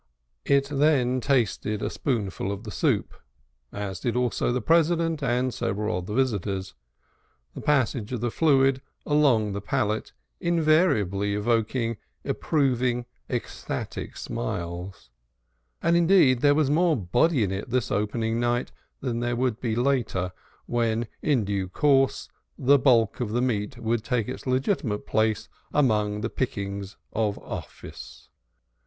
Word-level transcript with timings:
It 0.45 0.65
then 0.69 1.21
tasted 1.21 1.83
a 1.83 1.89
spoonful 1.91 2.51
of 2.51 2.63
the 2.63 2.71
soup, 2.71 3.13
as 3.71 3.99
did 3.99 4.15
also 4.15 4.51
the 4.51 4.59
President 4.59 5.21
and 5.21 5.53
several 5.53 5.99
of 5.99 6.07
the 6.07 6.15
visitors, 6.15 6.73
the 7.53 7.61
passage 7.61 8.11
of 8.11 8.19
the 8.19 8.31
fluid 8.31 8.81
along 9.05 9.53
the 9.53 9.61
palate 9.61 10.11
invariably 10.39 11.35
evoking 11.35 11.97
approving 12.25 13.05
ecstatic 13.29 14.17
smiles; 14.17 15.11
and 15.83 15.95
indeed, 15.95 16.41
there 16.41 16.55
was 16.55 16.71
more 16.71 16.97
body 16.97 17.43
in 17.43 17.51
it 17.51 17.69
this 17.69 17.91
opening 17.91 18.39
night 18.39 18.71
than 19.01 19.19
there 19.19 19.35
would 19.35 19.59
be 19.59 19.75
later, 19.75 20.31
when, 20.65 21.05
in 21.21 21.45
due 21.45 21.67
course, 21.69 22.27
the 22.57 22.79
bulk 22.79 23.19
of 23.19 23.33
the 23.33 23.39
meat 23.41 23.77
would 23.77 24.03
take 24.03 24.27
its 24.27 24.47
legitimate 24.47 25.05
place 25.05 25.47
among 25.71 26.21
the 26.21 26.29
pickings 26.31 26.97
of 27.13 27.37
office. 27.37 28.29